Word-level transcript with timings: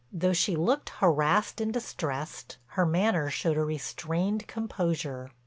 Though 0.11 0.33
she 0.33 0.55
looked 0.55 0.89
harassed 0.97 1.61
and 1.61 1.71
distressed, 1.71 2.57
her 2.69 2.87
manner 2.87 3.29
showed 3.29 3.57
a 3.57 3.63
restrained 3.63 4.47
composure. 4.47 5.29